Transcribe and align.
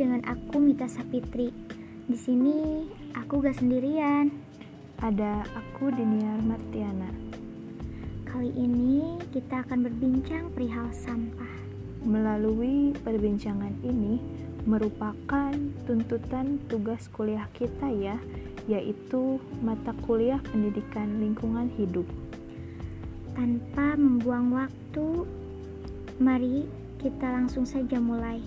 dengan 0.00 0.24
aku 0.24 0.56
Mita 0.56 0.88
Sapitri. 0.88 1.52
Di 2.08 2.16
sini 2.16 2.88
aku 3.12 3.44
gak 3.44 3.60
sendirian. 3.60 4.32
Ada 4.96 5.44
aku 5.52 5.92
Diniar 5.92 6.40
Martiana. 6.40 7.12
Kali 8.24 8.48
ini 8.56 9.20
kita 9.28 9.60
akan 9.60 9.84
berbincang 9.84 10.48
perihal 10.56 10.88
sampah. 10.96 11.52
Melalui 12.00 12.96
perbincangan 13.04 13.76
ini 13.84 14.16
merupakan 14.64 15.52
tuntutan 15.84 16.56
tugas 16.72 17.04
kuliah 17.12 17.44
kita 17.52 17.92
ya, 17.92 18.16
yaitu 18.72 19.36
mata 19.60 19.92
kuliah 20.08 20.40
pendidikan 20.48 21.20
lingkungan 21.20 21.68
hidup. 21.76 22.08
Tanpa 23.36 24.00
membuang 24.00 24.64
waktu, 24.64 25.28
mari 26.16 26.64
kita 26.96 27.28
langsung 27.28 27.68
saja 27.68 28.00
mulai. 28.00 28.40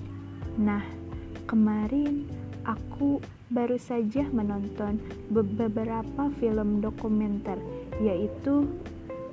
Nah, 0.57 1.02
kemarin 1.45 2.27
aku 2.63 3.19
baru 3.51 3.77
saja 3.77 4.25
menonton 4.33 4.97
beberapa 5.29 6.31
film 6.41 6.81
dokumenter, 6.81 7.59
yaitu 8.01 8.65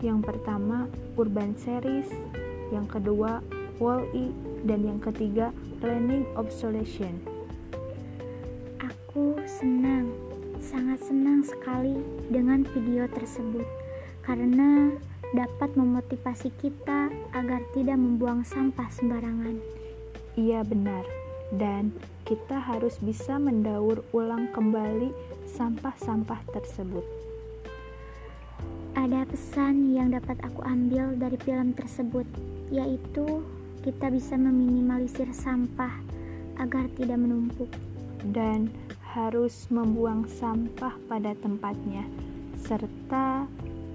yang 0.00 0.20
pertama 0.20 0.88
Urban 1.16 1.56
Series, 1.56 2.09
yang 2.73 2.88
kedua 2.88 3.41
Wall-E, 3.80 4.33
dan 4.69 4.84
yang 4.84 5.00
ketiga 5.00 5.52
Learning 5.80 6.28
Obsolescence. 6.36 7.24
Aku 8.80 9.41
senang, 9.48 10.12
sangat 10.61 11.00
senang 11.05 11.41
sekali 11.42 11.97
dengan 12.28 12.64
video 12.77 13.08
tersebut 13.08 13.64
karena 14.22 14.92
dapat 15.33 15.72
memotivasi 15.78 16.52
kita 16.61 17.08
agar 17.33 17.62
tidak 17.72 17.97
membuang 17.97 18.42
sampah 18.42 18.91
sembarangan. 18.91 19.56
Iya 20.38 20.62
benar, 20.62 21.03
dan 21.55 21.91
kita 22.23 22.62
harus 22.62 22.98
bisa 23.03 23.39
mendaur 23.41 24.06
ulang 24.15 24.51
kembali 24.55 25.11
sampah-sampah 25.51 26.41
tersebut. 26.55 27.03
Ada 28.95 29.27
pesan 29.27 29.95
yang 29.95 30.15
dapat 30.15 30.39
aku 30.43 30.62
ambil 30.67 31.15
dari 31.15 31.39
film 31.43 31.75
tersebut, 31.75 32.27
yaitu 32.71 33.43
kita 33.83 34.11
bisa 34.12 34.34
meminimalisir 34.34 35.31
sampah 35.31 35.95
agar 36.61 36.87
tidak 36.98 37.19
menumpuk 37.19 37.71
dan 38.31 38.69
harus 39.17 39.67
membuang 39.73 40.28
sampah 40.28 40.95
pada 41.09 41.34
tempatnya, 41.39 42.05
serta 42.62 43.48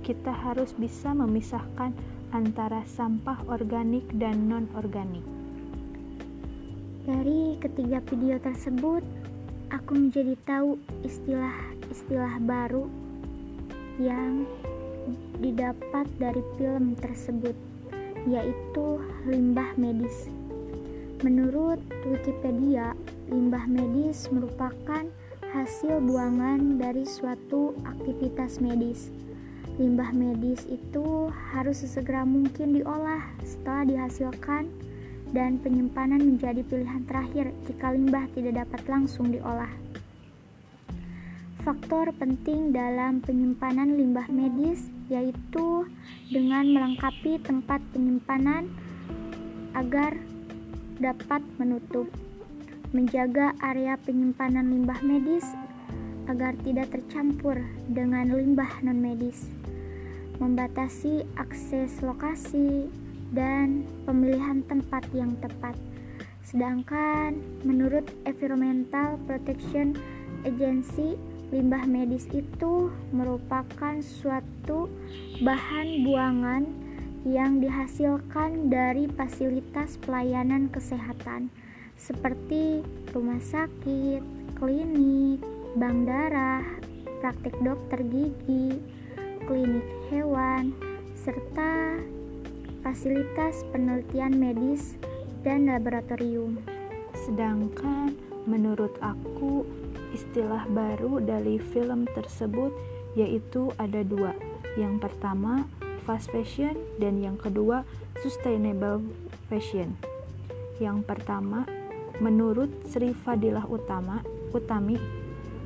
kita 0.03 0.33
harus 0.33 0.73
bisa 0.75 1.13
memisahkan 1.13 1.93
antara 2.33 2.83
sampah 2.83 3.39
organik 3.47 4.03
dan 4.17 4.49
non-organik. 4.49 5.34
Dari 7.05 7.53
ketiga 7.61 8.01
video 8.01 8.41
tersebut, 8.41 9.05
aku 9.69 9.93
menjadi 9.93 10.33
tahu 10.41 10.81
istilah-istilah 11.05 12.41
baru 12.41 12.89
yang 14.01 14.49
didapat 15.37 16.09
dari 16.17 16.41
film 16.57 16.97
tersebut, 16.97 17.53
yaitu 18.25 18.97
limbah 19.29 19.77
medis. 19.77 20.33
Menurut 21.21 21.77
Wikipedia, 22.09 22.97
limbah 23.29 23.69
medis 23.69 24.25
merupakan 24.33 25.05
hasil 25.53 26.01
buangan 26.09 26.81
dari 26.81 27.05
suatu 27.05 27.77
aktivitas 27.85 28.57
medis. 28.57 29.13
Limbah 29.77 30.09
medis 30.09 30.65
itu 30.65 31.29
harus 31.53 31.85
sesegera 31.85 32.25
mungkin 32.25 32.81
diolah 32.81 33.21
setelah 33.45 33.85
dihasilkan 33.85 34.73
dan 35.35 35.59
penyimpanan 35.59 36.23
menjadi 36.23 36.63
pilihan 36.63 37.03
terakhir 37.03 37.51
jika 37.67 37.91
limbah 37.91 38.23
tidak 38.31 38.63
dapat 38.63 38.81
langsung 38.87 39.35
diolah. 39.35 39.69
Faktor 41.67 42.15
penting 42.15 42.71
dalam 42.71 43.19
penyimpanan 43.19 43.99
limbah 43.99 44.31
medis 44.31 44.87
yaitu 45.11 45.83
dengan 46.31 46.63
melengkapi 46.71 47.41
tempat 47.43 47.83
penyimpanan 47.91 48.71
agar 49.75 50.15
dapat 51.03 51.43
menutup, 51.59 52.07
menjaga 52.95 53.51
area 53.59 53.99
penyimpanan 53.99 54.71
limbah 54.71 55.03
medis 55.03 55.43
agar 56.31 56.55
tidak 56.63 56.95
tercampur 56.95 57.59
dengan 57.91 58.31
limbah 58.31 58.71
non-medis, 58.81 59.51
membatasi 60.39 61.27
akses 61.35 61.99
lokasi, 62.01 62.87
dan 63.33 63.87
pemilihan 64.05 64.61
tempat 64.67 65.07
yang 65.15 65.33
tepat. 65.41 65.73
Sedangkan 66.45 67.41
menurut 67.65 68.05
Environmental 68.29 69.17
Protection 69.25 69.97
Agency, 70.45 71.17
limbah 71.49 71.85
medis 71.89 72.29
itu 72.29 72.93
merupakan 73.09 73.97
suatu 74.01 74.89
bahan 75.41 76.05
buangan 76.05 76.63
yang 77.25 77.57
dihasilkan 77.57 78.69
dari 78.69 79.09
fasilitas 79.09 79.97
pelayanan 80.05 80.69
kesehatan 80.69 81.49
seperti 81.97 82.85
rumah 83.15 83.41
sakit, 83.41 84.21
klinik, 84.59 85.41
bank 85.73 86.05
darah, 86.05 86.61
praktik 87.23 87.55
dokter 87.65 88.05
gigi, 88.05 88.77
klinik 89.49 89.87
hewan, 90.13 90.75
serta 91.17 91.97
fasilitas 92.85 93.65
penelitian 93.73 94.37
medis, 94.37 94.93
dan 95.41 95.65
laboratorium. 95.65 96.61
Sedangkan 97.17 98.13
menurut 98.45 98.93
aku, 99.01 99.65
istilah 100.13 100.69
baru 100.69 101.17
dari 101.17 101.57
film 101.57 102.05
tersebut 102.13 102.69
yaitu 103.17 103.73
ada 103.81 104.05
dua. 104.05 104.37
Yang 104.77 105.09
pertama, 105.09 105.65
fast 106.05 106.29
fashion, 106.29 106.77
dan 107.01 107.17
yang 107.25 107.41
kedua, 107.41 107.81
sustainable 108.21 109.01
fashion. 109.49 109.97
Yang 110.77 111.09
pertama, 111.09 111.65
menurut 112.21 112.69
Sri 112.85 113.17
Fadilah 113.17 113.65
Utama, 113.65 114.21
Utami, 114.53 114.99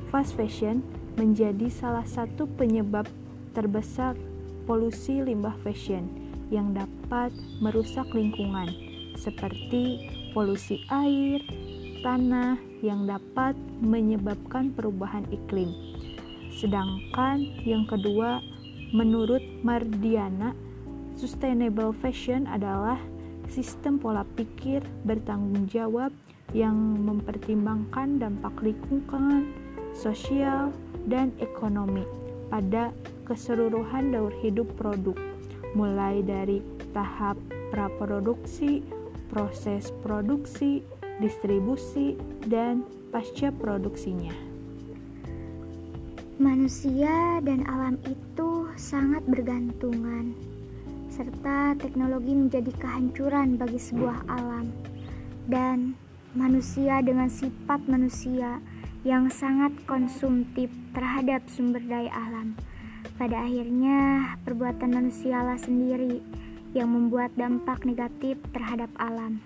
fast 0.08 0.32
fashion 0.38 0.80
menjadi 1.20 1.68
salah 1.68 2.06
satu 2.06 2.48
penyebab 2.48 3.04
terbesar 3.52 4.14
polusi 4.64 5.18
limbah 5.20 5.58
fashion 5.66 6.29
yang 6.50 6.74
dapat 6.74 7.30
merusak 7.62 8.10
lingkungan, 8.10 8.68
seperti 9.14 10.10
polusi 10.34 10.82
air, 10.90 11.40
tanah 12.02 12.58
yang 12.82 13.06
dapat 13.06 13.54
menyebabkan 13.80 14.74
perubahan 14.74 15.24
iklim. 15.30 15.70
Sedangkan 16.50 17.46
yang 17.62 17.86
kedua, 17.86 18.42
menurut 18.90 19.40
Mardiana, 19.62 20.52
sustainable 21.14 21.94
fashion 22.02 22.50
adalah 22.50 22.98
sistem 23.46 23.98
pola 23.98 24.26
pikir 24.34 24.82
bertanggung 25.06 25.70
jawab 25.70 26.10
yang 26.50 26.74
mempertimbangkan 27.06 28.18
dampak 28.18 28.54
lingkungan, 28.58 29.54
sosial, 29.94 30.74
dan 31.06 31.30
ekonomi 31.38 32.02
pada 32.50 32.90
keseluruhan 33.26 34.10
daur 34.10 34.34
hidup 34.42 34.66
produk 34.74 35.29
mulai 35.74 36.22
dari 36.24 36.62
tahap 36.90 37.38
praproduksi, 37.70 38.82
proses 39.30 39.94
produksi, 40.02 40.82
distribusi, 41.22 42.18
dan 42.50 42.82
pasca 43.14 43.54
produksinya. 43.54 44.34
Manusia 46.40 47.38
dan 47.44 47.68
alam 47.68 48.00
itu 48.08 48.72
sangat 48.74 49.20
bergantungan, 49.28 50.32
serta 51.12 51.76
teknologi 51.76 52.32
menjadi 52.32 52.72
kehancuran 52.80 53.60
bagi 53.60 53.76
sebuah 53.76 54.24
alam, 54.26 54.72
dan 55.52 55.92
manusia 56.32 57.04
dengan 57.04 57.28
sifat 57.28 57.84
manusia 57.90 58.62
yang 59.04 59.28
sangat 59.28 59.72
konsumtif 59.84 60.72
terhadap 60.96 61.44
sumber 61.48 61.80
daya 61.84 62.12
alam 62.12 62.56
pada 63.20 63.44
akhirnya, 63.44 64.32
perbuatan 64.48 64.96
manusialah 64.96 65.60
sendiri 65.60 66.24
yang 66.72 66.88
membuat 66.88 67.28
dampak 67.36 67.84
negatif 67.84 68.40
terhadap 68.56 68.88
alam. 68.96 69.44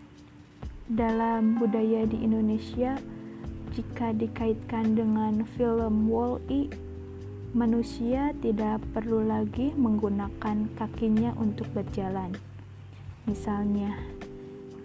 Dalam 0.87 1.59
budaya 1.59 2.06
di 2.06 2.23
Indonesia, 2.23 2.94
jika 3.75 4.15
dikaitkan 4.15 4.94
dengan 4.94 5.43
film 5.59 6.06
Wall-E, 6.06 6.71
manusia 7.50 8.31
tidak 8.38 8.79
perlu 8.94 9.26
lagi 9.26 9.75
menggunakan 9.75 10.70
kakinya 10.79 11.35
untuk 11.35 11.67
berjalan. 11.75 12.31
Misalnya, 13.27 13.91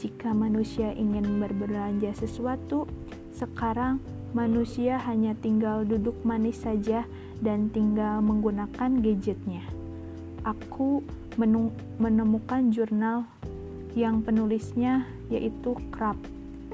jika 0.01 0.33
manusia 0.33 0.97
ingin 0.97 1.37
berbelanja 1.37 2.09
sesuatu, 2.17 2.89
sekarang 3.37 4.01
manusia 4.31 5.01
hanya 5.09 5.33
tinggal 5.37 5.85
duduk 5.85 6.15
manis 6.21 6.61
saja 6.61 7.05
dan 7.41 7.71
tinggal 7.73 8.21
menggunakan 8.21 9.01
gadgetnya. 9.01 9.63
Aku 10.45 11.03
menemukan 11.99 12.71
jurnal 12.71 13.27
yang 13.97 14.21
penulisnya 14.21 15.07
yaitu 15.27 15.75
Krab 15.89 16.17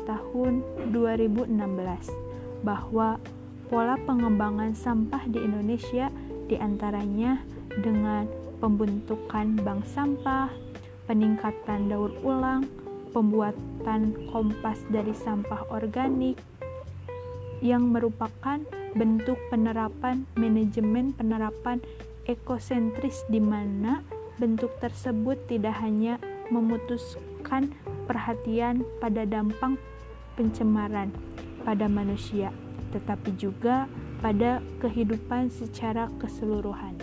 tahun 0.06 0.62
2016 0.94 1.50
bahwa 2.62 3.18
pola 3.68 3.98
pengembangan 4.06 4.78
sampah 4.78 5.26
di 5.26 5.42
Indonesia 5.42 6.14
di 6.46 6.56
antaranya 6.62 7.42
dengan 7.82 8.30
pembentukan 8.62 9.58
bank 9.66 9.84
sampah, 9.90 10.48
peningkatan 11.10 11.90
daur 11.90 12.14
ulang, 12.22 12.70
pembuatan 13.12 14.14
kompas 14.30 14.80
dari 14.94 15.12
sampah 15.12 15.66
organik, 15.74 16.38
yang 17.60 17.92
merupakan 17.92 18.60
bentuk 18.96 19.36
penerapan 19.52 20.24
manajemen 20.40 21.12
penerapan 21.12 21.84
ekosentris 22.26 23.28
di 23.28 23.44
mana 23.44 24.02
bentuk 24.40 24.72
tersebut 24.80 25.40
tidak 25.48 25.76
hanya 25.80 26.20
memutuskan 26.52 27.72
perhatian 28.08 28.84
pada 29.00 29.24
dampak 29.24 29.80
pencemaran 30.36 31.10
pada 31.66 31.90
manusia, 31.90 32.54
tetapi 32.94 33.34
juga 33.40 33.90
pada 34.22 34.62
kehidupan 34.80 35.50
secara 35.50 36.08
keseluruhan. 36.22 36.94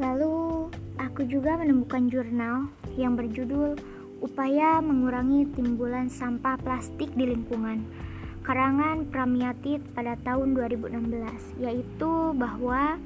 Lalu, 0.00 0.72
aku 0.96 1.28
juga 1.28 1.60
menemukan 1.60 2.08
jurnal 2.08 2.72
yang 2.96 3.20
berjudul 3.20 3.76
Upaya 4.20 4.80
Mengurangi 4.80 5.48
Timbulan 5.52 6.08
Sampah 6.08 6.56
Plastik 6.60 7.12
di 7.12 7.28
Lingkungan 7.28 7.84
karangan 8.44 9.06
Pramiatit 9.08 9.84
pada 9.92 10.16
tahun 10.20 10.56
2016 10.56 11.60
yaitu 11.60 12.12
bahwa 12.34 12.96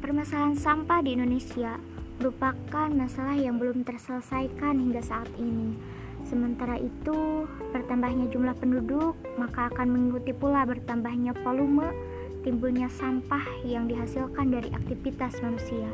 permasalahan 0.00 0.56
sampah 0.56 1.04
di 1.04 1.16
Indonesia 1.18 1.76
merupakan 2.18 2.90
masalah 2.90 3.38
yang 3.38 3.62
belum 3.62 3.86
terselesaikan 3.86 4.74
hingga 4.78 5.02
saat 5.04 5.30
ini. 5.38 5.78
Sementara 6.26 6.74
itu, 6.76 7.46
bertambahnya 7.70 8.26
jumlah 8.28 8.58
penduduk 8.58 9.14
maka 9.38 9.70
akan 9.70 9.86
mengikuti 9.94 10.34
pula 10.34 10.66
bertambahnya 10.66 11.32
volume 11.46 11.94
timbulnya 12.42 12.90
sampah 12.90 13.44
yang 13.62 13.86
dihasilkan 13.86 14.50
dari 14.50 14.70
aktivitas 14.74 15.38
manusia. 15.42 15.90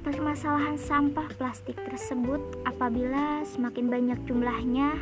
Permasalahan 0.00 0.80
sampah 0.80 1.28
plastik 1.36 1.76
tersebut 1.76 2.40
apabila 2.64 3.44
semakin 3.44 3.86
banyak 3.92 4.18
jumlahnya 4.24 4.96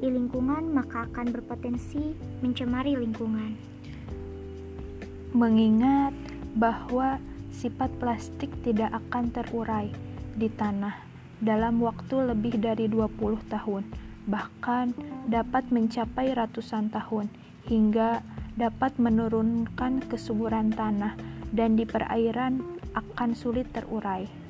di 0.00 0.08
lingkungan 0.10 0.74
maka 0.74 1.06
akan 1.10 1.30
berpotensi 1.34 2.14
mencemari 2.42 2.98
lingkungan. 2.98 3.54
Mengingat 5.34 6.14
bahwa 6.54 7.18
sifat 7.50 7.90
plastik 7.98 8.50
tidak 8.62 8.94
akan 8.94 9.30
terurai 9.34 9.90
di 10.34 10.50
tanah 10.50 10.94
dalam 11.42 11.82
waktu 11.82 12.34
lebih 12.34 12.58
dari 12.62 12.86
20 12.86 13.38
tahun, 13.50 13.82
bahkan 14.30 14.94
dapat 15.26 15.66
mencapai 15.70 16.34
ratusan 16.34 16.90
tahun 16.90 17.26
hingga 17.66 18.22
dapat 18.54 18.94
menurunkan 19.02 20.06
kesuburan 20.06 20.70
tanah 20.70 21.18
dan 21.50 21.74
di 21.74 21.82
perairan 21.86 22.62
akan 22.94 23.34
sulit 23.34 23.66
terurai. 23.74 24.43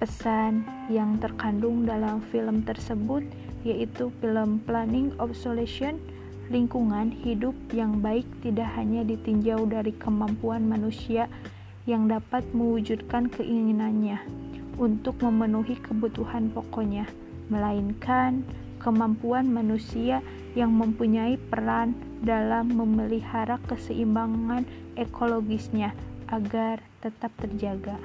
Pesan 0.00 0.64
yang 0.88 1.20
terkandung 1.20 1.84
dalam 1.84 2.24
film 2.32 2.64
tersebut 2.64 3.20
yaitu 3.68 4.08
film 4.24 4.56
Planning 4.64 5.12
of 5.20 5.36
Solution 5.36 6.00
lingkungan 6.48 7.12
hidup 7.12 7.52
yang 7.68 8.00
baik 8.00 8.24
tidak 8.40 8.72
hanya 8.80 9.04
ditinjau 9.04 9.68
dari 9.68 9.92
kemampuan 9.92 10.64
manusia 10.64 11.28
yang 11.84 12.08
dapat 12.08 12.48
mewujudkan 12.56 13.28
keinginannya 13.28 14.24
untuk 14.80 15.20
memenuhi 15.20 15.76
kebutuhan 15.76 16.48
pokoknya, 16.48 17.04
melainkan 17.52 18.40
kemampuan 18.80 19.52
manusia 19.52 20.24
yang 20.56 20.72
mempunyai 20.72 21.36
peran 21.36 21.92
dalam 22.24 22.72
memelihara 22.72 23.60
keseimbangan 23.68 24.64
ekologisnya 24.96 25.92
agar 26.32 26.80
tetap 27.04 27.36
terjaga. 27.36 28.00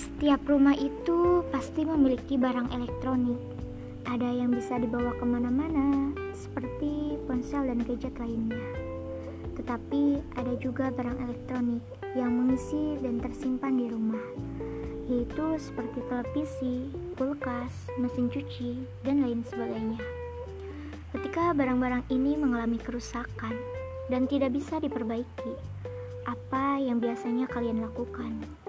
Setiap 0.00 0.40
rumah 0.48 0.72
itu 0.72 1.44
pasti 1.52 1.84
memiliki 1.84 2.40
barang 2.40 2.72
elektronik 2.72 3.36
ada 4.08 4.32
yang 4.32 4.48
bisa 4.48 4.80
dibawa 4.80 5.12
ke 5.20 5.24
mana-mana, 5.28 6.16
seperti 6.32 7.20
ponsel 7.28 7.68
dan 7.68 7.84
gadget 7.84 8.16
lainnya. 8.16 8.64
Tetapi 9.60 10.24
ada 10.40 10.56
juga 10.56 10.88
barang 10.88 11.20
elektronik 11.20 11.84
yang 12.16 12.32
mengisi 12.32 12.96
dan 13.04 13.20
tersimpan 13.20 13.76
di 13.76 13.92
rumah, 13.92 14.24
yaitu 15.04 15.60
seperti 15.60 16.00
televisi, 16.08 16.88
kulkas, 17.20 17.92
mesin 18.00 18.32
cuci, 18.32 18.80
dan 19.04 19.20
lain 19.20 19.44
sebagainya. 19.44 20.00
Ketika 21.12 21.52
barang-barang 21.52 22.08
ini 22.08 22.40
mengalami 22.40 22.80
kerusakan 22.80 23.52
dan 24.08 24.24
tidak 24.24 24.56
bisa 24.56 24.80
diperbaiki, 24.80 25.52
apa 26.24 26.80
yang 26.80 27.04
biasanya 27.04 27.44
kalian 27.52 27.84
lakukan? 27.84 28.59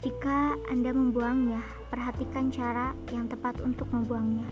Jika 0.00 0.56
Anda 0.72 0.96
membuangnya, 0.96 1.60
perhatikan 1.92 2.48
cara 2.48 2.96
yang 3.12 3.28
tepat 3.28 3.60
untuk 3.60 3.84
membuangnya 3.92 4.48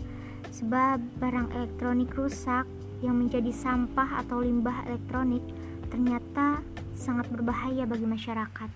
sebab 0.53 1.01
barang 1.17 1.49
elektronik 1.57 2.13
rusak 2.13 2.69
yang 3.01 3.17
menjadi 3.17 3.49
sampah 3.49 4.21
atau 4.21 4.45
limbah 4.45 4.85
elektronik 4.85 5.41
ternyata 5.89 6.61
sangat 6.93 7.25
berbahaya 7.33 7.89
bagi 7.89 8.05
masyarakat. 8.05 8.69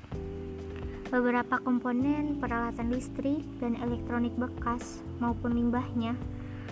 Beberapa 1.14 1.62
komponen 1.62 2.42
peralatan 2.42 2.90
listrik 2.90 3.46
dan 3.62 3.78
elektronik 3.78 4.34
bekas 4.34 5.06
maupun 5.22 5.54
limbahnya 5.54 6.18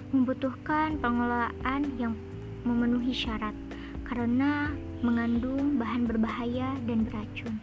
membutuhkan 0.10 0.98
pengelolaan 0.98 1.82
yang 2.02 2.18
memenuhi 2.66 3.14
syarat 3.14 3.54
karena 4.10 4.74
mengandung 5.06 5.78
bahan 5.78 6.10
berbahaya 6.10 6.74
dan 6.90 7.06
beracun. 7.06 7.62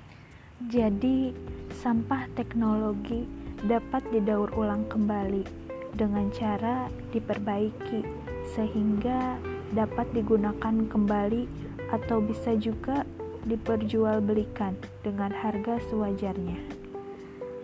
Jadi, 0.70 1.35
sampah 1.78 2.26
teknologi 2.34 3.22
dapat 3.62 4.02
didaur 4.10 4.50
ulang 4.58 4.82
kembali 4.90 5.46
dengan 5.94 6.26
cara 6.34 6.90
diperbaiki 7.14 8.02
sehingga 8.50 9.38
dapat 9.70 10.10
digunakan 10.10 10.75
kembali 10.90 11.46
atau 11.94 12.19
bisa 12.19 12.58
juga 12.58 13.06
diperjualbelikan 13.46 14.75
dengan 15.06 15.30
harga 15.30 15.78
sewajarnya. 15.86 16.58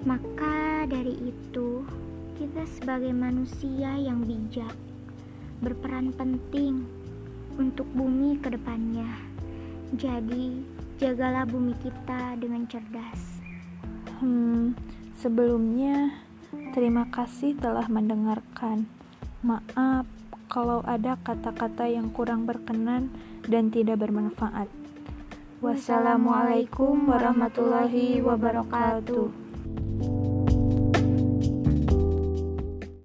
Maka 0.07 0.87
dari 0.87 1.35
itu, 1.35 1.83
kita 2.39 2.63
sebagai 2.71 3.11
manusia 3.11 3.99
yang 3.99 4.23
bijak 4.23 4.73
berperan 5.59 6.15
penting 6.15 6.87
untuk 7.59 7.89
bumi 7.91 8.39
ke 8.39 8.55
depannya. 8.55 9.11
Jadi, 9.99 10.63
jagalah 11.03 11.47
bumi 11.49 11.75
kita 11.83 12.39
dengan 12.39 12.69
cerdas. 12.71 13.34
Hmm, 14.21 14.77
sebelumnya 15.19 16.25
Terima 16.75 17.07
kasih 17.07 17.55
telah 17.59 17.87
mendengarkan. 17.87 18.87
Maaf 19.47 20.07
kalau 20.51 20.83
ada 20.87 21.15
kata-kata 21.23 21.87
yang 21.87 22.11
kurang 22.11 22.51
berkenan 22.51 23.11
dan 23.47 23.71
tidak 23.71 24.03
bermanfaat. 24.03 24.67
Wassalamualaikum 25.63 27.07
warahmatullahi 27.07 28.19
wabarakatuh. 28.23 29.44